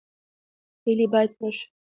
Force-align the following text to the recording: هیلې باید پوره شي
هیلې 0.83 1.05
باید 1.13 1.31
پوره 1.37 1.51
شي 1.57 1.65